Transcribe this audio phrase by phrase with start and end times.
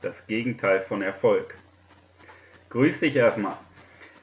[0.00, 1.54] Das Gegenteil von Erfolg.
[2.70, 3.56] Grüß dich erstmal.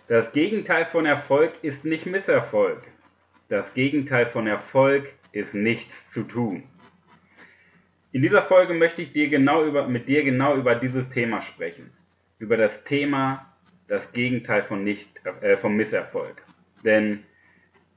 [0.08, 2.82] Das Gegenteil von Erfolg ist nicht Misserfolg.
[3.50, 6.64] Das Gegenteil von Erfolg ist nichts zu tun.
[8.14, 11.92] In dieser Folge möchte ich dir genau über, mit dir genau über dieses Thema sprechen.
[12.40, 13.54] Über das Thema
[13.90, 15.10] das Gegenteil von, nicht,
[15.42, 16.42] äh, vom Misserfolg.
[16.86, 17.24] Denn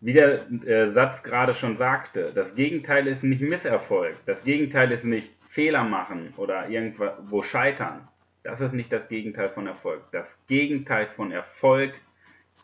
[0.01, 4.17] wie der äh, Satz gerade schon sagte, das Gegenteil ist nicht Misserfolg.
[4.27, 8.09] Das Gegenteil ist nicht Fehler machen oder irgendwo scheitern.
[8.43, 10.03] Das ist nicht das Gegenteil von Erfolg.
[10.13, 11.93] Das Gegenteil von Erfolg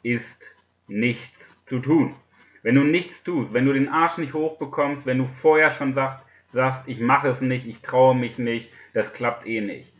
[0.02, 0.40] ist
[0.86, 2.14] nichts zu tun.
[2.62, 6.24] Wenn du nichts tust, wenn du den Arsch nicht hochbekommst, wenn du vorher schon sagst,
[6.52, 9.92] sagst ich mache es nicht, ich traue mich nicht, das klappt eh nicht.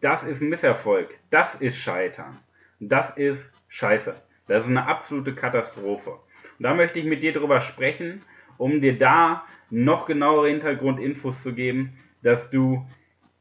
[0.00, 1.08] Das ist Misserfolg.
[1.30, 2.38] Das ist Scheitern.
[2.80, 4.14] Das ist Scheiße.
[4.46, 6.10] Das ist eine absolute Katastrophe.
[6.10, 8.22] Und da möchte ich mit dir drüber sprechen,
[8.56, 12.86] um dir da noch genauere Hintergrundinfos zu geben, dass du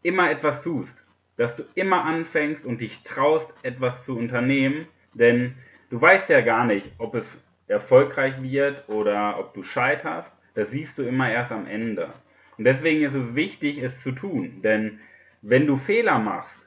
[0.04, 0.96] immer etwas tust,
[1.38, 5.56] dass du immer anfängst und dich traust, etwas zu unternehmen, denn
[5.90, 7.28] du weißt ja gar nicht, ob es
[7.68, 12.10] erfolgreich wird oder ob du scheiterst, das siehst du immer erst am Ende.
[12.58, 15.00] Und deswegen ist es wichtig, es zu tun, denn
[15.42, 16.58] wenn du Fehler machst,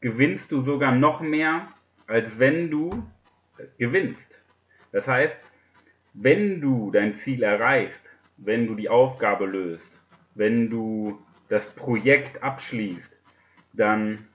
[0.00, 1.68] gewinnst du sogar noch mehr,
[2.06, 3.02] als wenn du
[3.78, 4.34] gewinnst.
[4.92, 5.38] Das heißt,
[6.14, 8.04] wenn du dein Ziel erreichst,
[8.36, 9.90] wenn du die Aufgabe löst,
[10.34, 13.14] wenn du das Projekt abschließt,
[13.74, 14.26] dann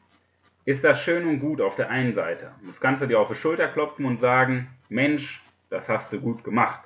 [0.66, 2.52] ist das schön und gut auf der einen Seite.
[2.68, 6.44] Das kannst du dir auf die Schulter klopfen und sagen, Mensch, das hast du gut
[6.44, 6.82] gemacht.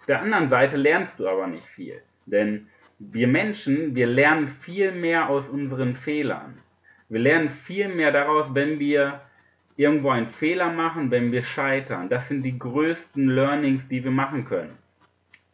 [0.00, 2.02] Auf der anderen Seite lernst du aber nicht viel.
[2.26, 2.68] Denn
[2.98, 6.58] wir Menschen, wir lernen viel mehr aus unseren Fehlern.
[7.08, 9.20] Wir lernen viel mehr daraus, wenn wir
[9.76, 12.08] irgendwo einen Fehler machen, wenn wir scheitern.
[12.08, 14.78] Das sind die größten Learnings, die wir machen können.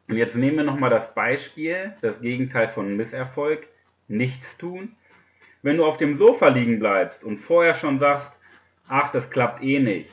[0.09, 3.67] Und jetzt nehmen wir nochmal das Beispiel, das Gegenteil von Misserfolg
[4.09, 4.97] nichts tun.
[5.63, 8.33] Wenn du auf dem Sofa liegen bleibst und vorher schon sagst,
[8.89, 10.11] ach, das klappt eh nicht,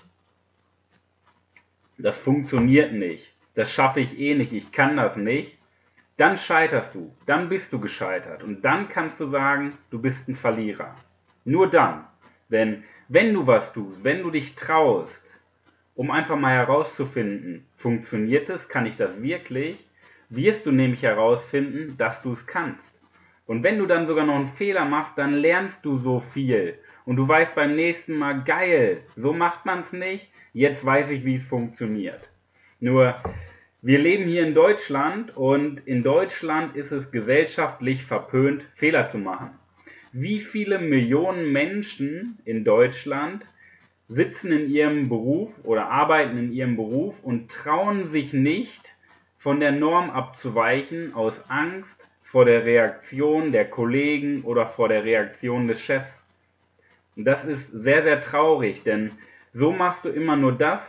[1.97, 5.57] das funktioniert nicht, das schaffe ich eh nicht, ich kann das nicht,
[6.17, 10.35] dann scheiterst du, dann bist du gescheitert und dann kannst du sagen, du bist ein
[10.35, 10.95] Verlierer.
[11.43, 12.05] Nur dann.
[12.49, 15.23] Denn wenn du was tust, wenn du dich traust,
[15.95, 19.77] um einfach mal herauszufinden, funktioniert es, kann ich das wirklich,
[20.29, 22.94] wirst du nämlich herausfinden, dass du es kannst.
[23.45, 26.79] Und wenn du dann sogar noch einen Fehler machst, dann lernst du so viel.
[27.05, 31.23] Und du weißt beim nächsten Mal, geil, so macht man es nicht, jetzt weiß ich,
[31.25, 32.29] wie es funktioniert.
[32.79, 33.15] Nur,
[33.81, 39.51] wir leben hier in Deutschland und in Deutschland ist es gesellschaftlich verpönt, Fehler zu machen.
[40.11, 43.45] Wie viele Millionen Menschen in Deutschland
[44.07, 48.81] sitzen in ihrem Beruf oder arbeiten in ihrem Beruf und trauen sich nicht,
[49.37, 55.67] von der Norm abzuweichen aus Angst, vor der Reaktion der Kollegen oder vor der Reaktion
[55.67, 56.11] des Chefs.
[57.15, 59.11] Und das ist sehr, sehr traurig, denn
[59.53, 60.81] so machst du immer nur das,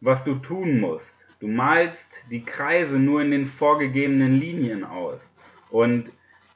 [0.00, 1.14] was du tun musst.
[1.40, 5.20] Du malst die Kreise nur in den vorgegebenen Linien aus.
[5.70, 6.10] Und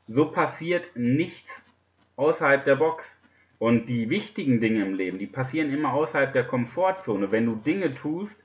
[0.09, 1.63] so passiert nichts
[2.17, 3.05] außerhalb der Box.
[3.59, 7.31] Und die wichtigen Dinge im Leben, die passieren immer außerhalb der Komfortzone.
[7.31, 8.37] Wenn du Dinge tust,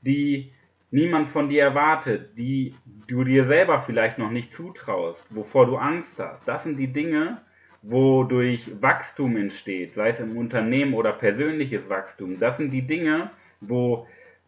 [0.00, 0.52] die
[0.90, 2.74] niemand von dir erwartet, die
[3.06, 6.46] du dir selber vielleicht noch nicht zutraust, wovor du Angst hast.
[6.46, 7.38] Das sind die Dinge,
[7.82, 12.38] wodurch Wachstum entsteht, sei es im Unternehmen oder persönliches Wachstum.
[12.40, 13.30] Das sind die Dinge,
[13.60, 14.06] wo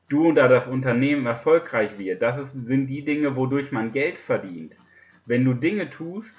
[0.08, 2.22] du oder das Unternehmen erfolgreich wird.
[2.22, 4.74] Das ist, sind die Dinge, wodurch man Geld verdient.
[5.26, 6.34] Wenn du Dinge tust,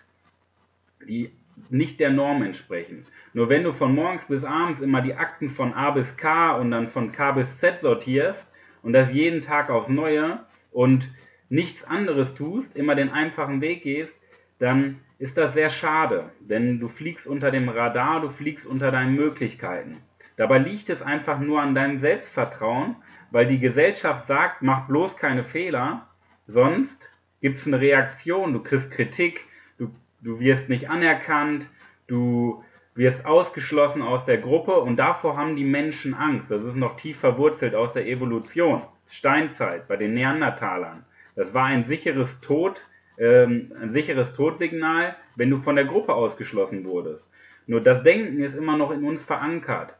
[1.07, 1.31] die
[1.69, 3.05] nicht der Norm entsprechen.
[3.33, 6.71] Nur wenn du von morgens bis abends immer die Akten von A bis K und
[6.71, 8.48] dann von K bis Z sortierst,
[8.83, 10.39] und das jeden Tag aufs Neue
[10.71, 11.09] und
[11.49, 14.15] nichts anderes tust, immer den einfachen Weg gehst,
[14.59, 19.15] dann ist das sehr schade, denn du fliegst unter dem Radar, du fliegst unter deinen
[19.15, 19.97] Möglichkeiten.
[20.37, 22.95] Dabei liegt es einfach nur an deinem Selbstvertrauen,
[23.31, 26.07] weil die Gesellschaft sagt, mach bloß keine Fehler,
[26.47, 26.97] sonst
[27.41, 29.41] gibt es eine Reaktion, du kriegst Kritik,
[29.77, 29.91] du,
[30.21, 31.65] du wirst nicht anerkannt,
[32.07, 32.63] du
[32.99, 36.51] wirst ausgeschlossen aus der Gruppe und davor haben die Menschen Angst.
[36.51, 38.81] Das ist noch tief verwurzelt aus der Evolution.
[39.07, 41.05] Steinzeit bei den Neandertalern.
[41.33, 42.81] Das war ein sicheres Tod,
[43.17, 47.25] ähm, ein sicheres Todsignal, wenn du von der Gruppe ausgeschlossen wurdest.
[47.67, 49.95] Nur das Denken ist immer noch in uns verankert.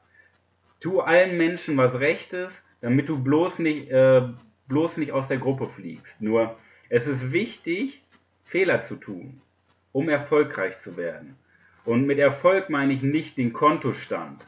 [0.82, 4.24] Tu allen Menschen was Rechtes, damit du bloß nicht, äh,
[4.68, 6.22] bloß nicht aus der Gruppe fliegst.
[6.22, 6.58] Nur,
[6.90, 8.02] es ist wichtig,
[8.44, 9.40] Fehler zu tun,
[9.94, 11.38] um erfolgreich zu werden.
[11.90, 14.46] Und mit Erfolg meine ich nicht den Kontostand.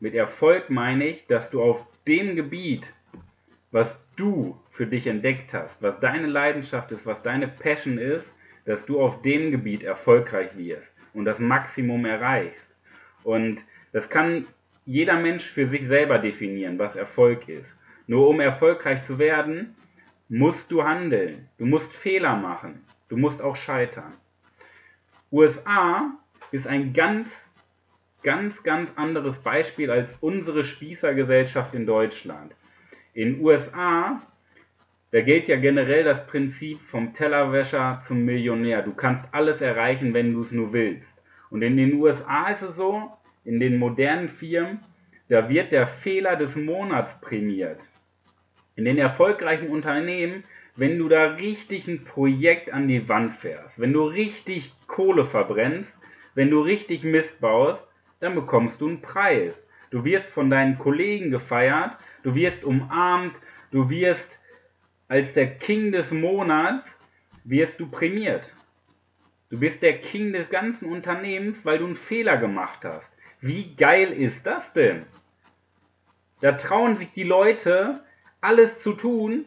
[0.00, 2.90] Mit Erfolg meine ich, dass du auf dem Gebiet,
[3.70, 8.24] was du für dich entdeckt hast, was deine Leidenschaft ist, was deine Passion ist,
[8.64, 12.66] dass du auf dem Gebiet erfolgreich wirst und das Maximum erreichst.
[13.24, 13.62] Und
[13.92, 14.46] das kann
[14.86, 17.76] jeder Mensch für sich selber definieren, was Erfolg ist.
[18.06, 19.76] Nur um erfolgreich zu werden,
[20.30, 21.50] musst du handeln.
[21.58, 22.86] Du musst Fehler machen.
[23.10, 24.14] Du musst auch scheitern.
[25.30, 26.18] USA
[26.52, 27.28] ist ein ganz,
[28.22, 32.54] ganz, ganz anderes Beispiel als unsere Spießergesellschaft in Deutschland.
[33.14, 34.22] In USA,
[35.10, 38.82] da gilt ja generell das Prinzip vom Tellerwäscher zum Millionär.
[38.82, 41.22] Du kannst alles erreichen, wenn du es nur willst.
[41.50, 43.10] Und in den USA ist es so,
[43.44, 44.80] in den modernen Firmen,
[45.28, 47.80] da wird der Fehler des Monats prämiert.
[48.76, 50.44] In den erfolgreichen Unternehmen,
[50.76, 55.94] wenn du da richtig ein Projekt an die Wand fährst, wenn du richtig Kohle verbrennst,
[56.34, 57.84] wenn du richtig Mist baust,
[58.20, 59.54] dann bekommst du einen Preis.
[59.90, 63.34] Du wirst von deinen Kollegen gefeiert, du wirst umarmt,
[63.70, 64.38] du wirst
[65.08, 66.88] als der King des Monats,
[67.44, 68.54] wirst du prämiert.
[69.50, 73.12] Du bist der King des ganzen Unternehmens, weil du einen Fehler gemacht hast.
[73.42, 75.04] Wie geil ist das denn?
[76.40, 78.02] Da trauen sich die Leute,
[78.40, 79.44] alles zu tun,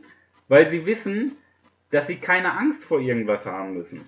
[0.47, 1.37] weil sie wissen,
[1.89, 4.01] dass sie keine Angst vor irgendwas haben müssen.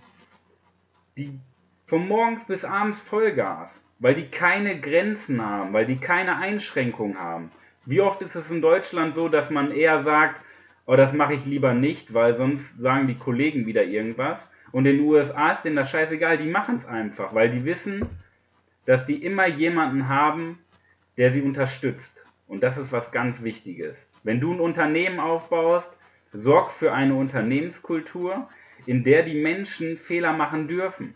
[1.18, 1.40] Die
[1.88, 7.52] von morgens bis abends Vollgas, weil die keine Grenzen haben, weil die keine Einschränkungen haben.
[7.86, 10.42] Wie oft ist es in Deutschland so, dass man eher sagt,
[10.86, 14.38] oh, das mache ich lieber nicht, weil sonst sagen die Kollegen wieder irgendwas.
[14.74, 18.06] Und in den USA ist denen das scheißegal, die machen es einfach, weil die wissen,
[18.86, 20.60] dass sie immer jemanden haben,
[21.16, 22.26] der sie unterstützt.
[22.48, 23.96] Und das ist was ganz Wichtiges.
[24.24, 25.90] Wenn du ein Unternehmen aufbaust,
[26.34, 28.50] sorg für eine Unternehmenskultur,
[28.86, 31.16] in der die Menschen Fehler machen dürfen.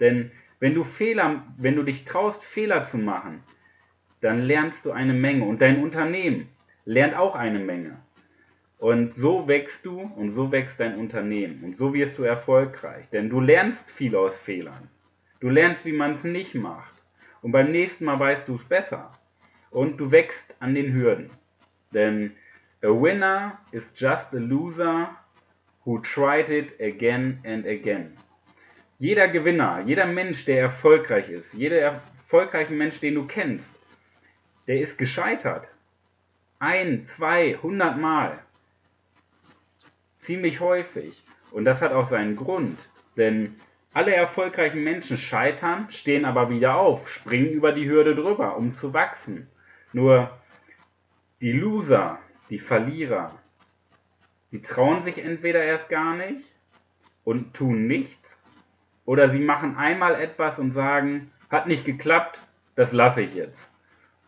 [0.00, 3.42] Denn wenn du Fehler, wenn du dich traust, Fehler zu machen,
[4.20, 6.48] dann lernst du eine Menge und dein Unternehmen
[6.84, 7.98] lernt auch eine Menge.
[8.78, 13.30] Und so wächst du und so wächst dein Unternehmen und so wirst du erfolgreich, denn
[13.30, 14.88] du lernst viel aus Fehlern.
[15.40, 16.92] Du lernst, wie man es nicht macht.
[17.42, 19.12] Und beim nächsten Mal weißt du es besser.
[19.70, 21.30] Und du wächst an den Hürden.
[21.92, 22.32] Denn
[22.82, 25.10] a winner is just a loser
[25.84, 28.16] who tried it again and again.
[28.98, 33.68] Jeder Gewinner, jeder Mensch, der erfolgreich ist, jeder erfolgreiche Mensch, den du kennst,
[34.66, 35.68] der ist gescheitert.
[36.58, 38.38] Ein, zwei, hundert Mal.
[40.20, 41.22] Ziemlich häufig.
[41.50, 42.78] Und das hat auch seinen Grund.
[43.16, 43.56] Denn
[43.92, 48.94] alle erfolgreichen Menschen scheitern, stehen aber wieder auf, springen über die Hürde drüber, um zu
[48.94, 49.48] wachsen.
[49.92, 50.30] Nur
[51.40, 53.38] die Loser, die Verlierer,
[54.52, 56.44] die trauen sich entweder erst gar nicht
[57.24, 58.25] und tun nichts,
[59.06, 62.38] oder sie machen einmal etwas und sagen, hat nicht geklappt,
[62.74, 63.58] das lasse ich jetzt.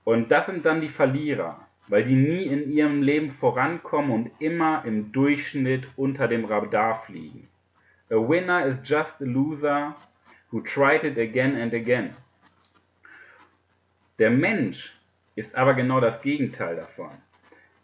[0.05, 4.85] Und das sind dann die Verlierer, weil die nie in ihrem Leben vorankommen und immer
[4.87, 7.49] im Durchschnitt unter dem Radar fliegen.
[8.11, 9.95] A winner is just a loser
[10.51, 12.17] who tried it again and again.
[14.19, 14.99] Der Mensch
[15.35, 17.11] ist aber genau das Gegenteil davon.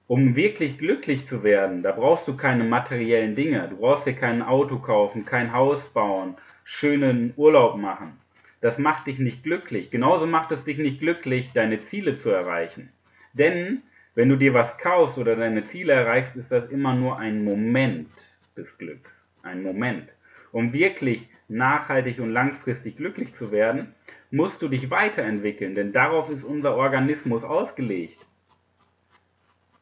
[0.07, 3.69] Um wirklich glücklich zu werden, da brauchst du keine materiellen Dinge.
[3.69, 8.18] Du brauchst dir kein Auto kaufen, kein Haus bauen, schönen Urlaub machen.
[8.61, 9.90] Das macht dich nicht glücklich.
[9.90, 12.90] Genauso macht es dich nicht glücklich, deine Ziele zu erreichen.
[13.35, 13.83] Denn
[14.14, 18.09] wenn du dir was kaufst oder deine Ziele erreichst, ist das immer nur ein Moment
[18.56, 19.11] des Glücks.
[19.42, 20.09] Ein Moment.
[20.52, 23.94] Um wirklich nachhaltig und langfristig glücklich zu werden,
[24.30, 28.18] musst du dich weiterentwickeln, denn darauf ist unser Organismus ausgelegt.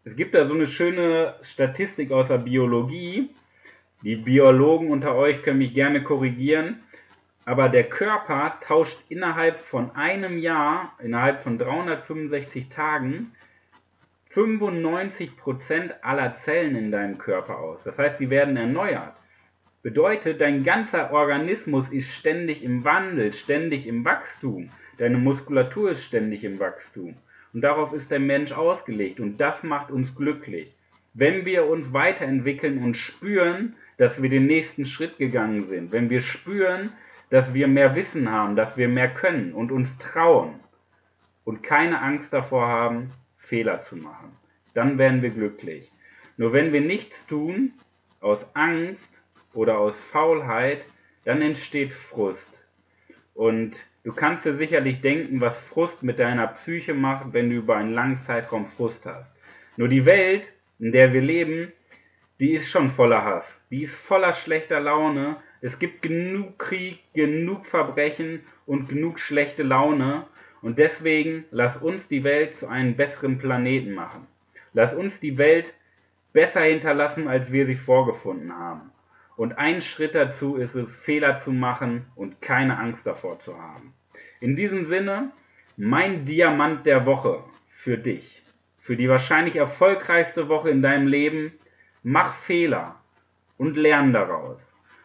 [0.04, 3.30] Es gibt da so eine schöne Statistik aus der Biologie.
[4.02, 6.82] Die Biologen unter euch können mich gerne korrigieren.
[7.44, 13.32] Aber der Körper tauscht innerhalb von einem Jahr, innerhalb von 365 Tagen,
[14.34, 15.30] 95%
[16.02, 17.80] aller Zellen in deinem Körper aus.
[17.84, 19.14] Das heißt, sie werden erneuert.
[19.82, 24.70] Bedeutet, dein ganzer Organismus ist ständig im Wandel, ständig im Wachstum.
[24.98, 27.16] Deine Muskulatur ist ständig im Wachstum.
[27.52, 29.18] Und darauf ist der Mensch ausgelegt.
[29.18, 30.72] Und das macht uns glücklich.
[31.14, 36.20] Wenn wir uns weiterentwickeln und spüren, dass wir den nächsten Schritt gegangen sind, wenn wir
[36.20, 36.92] spüren,
[37.30, 40.60] dass wir mehr Wissen haben, dass wir mehr können und uns trauen
[41.44, 44.36] und keine Angst davor haben, Fehler zu machen,
[44.74, 45.90] dann werden wir glücklich.
[46.36, 47.72] Nur wenn wir nichts tun,
[48.20, 49.08] aus Angst,
[49.54, 50.82] oder aus Faulheit,
[51.24, 52.48] dann entsteht Frust.
[53.34, 57.76] Und Du kannst dir sicherlich denken, was Frust mit deiner Psyche macht, wenn du über
[57.76, 59.30] einen langen Zeitraum Frust hast.
[59.76, 61.70] Nur die Welt, in der wir leben,
[62.42, 63.60] die ist schon voller Hass.
[63.70, 65.36] Die ist voller schlechter Laune.
[65.60, 70.26] Es gibt genug Krieg, genug Verbrechen und genug schlechte Laune.
[70.60, 74.26] Und deswegen lass uns die Welt zu einem besseren Planeten machen.
[74.72, 75.72] Lass uns die Welt
[76.32, 78.90] besser hinterlassen, als wir sie vorgefunden haben.
[79.36, 83.94] Und ein Schritt dazu ist es, Fehler zu machen und keine Angst davor zu haben.
[84.40, 85.30] In diesem Sinne,
[85.76, 88.42] mein Diamant der Woche für dich,
[88.80, 91.52] für die wahrscheinlich erfolgreichste Woche in deinem Leben,
[92.02, 92.96] mach Fehler
[93.58, 94.58] und lern daraus.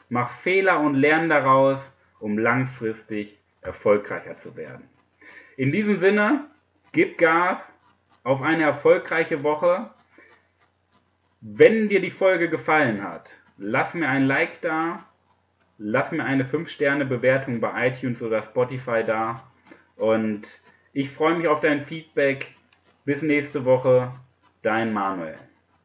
[0.09, 1.79] Mach Fehler und lern daraus,
[2.19, 4.87] um langfristig erfolgreicher zu werden.
[5.57, 6.45] In diesem Sinne,
[6.91, 7.73] gib Gas
[8.23, 9.89] auf eine erfolgreiche Woche.
[11.41, 15.05] Wenn dir die Folge gefallen hat, lass mir ein Like da,
[15.77, 19.43] lass mir eine 5-Sterne-Bewertung bei iTunes oder Spotify da
[19.95, 20.47] und
[20.93, 22.53] ich freue mich auf dein Feedback.
[23.05, 24.11] Bis nächste Woche,
[24.63, 25.37] dein Manuel.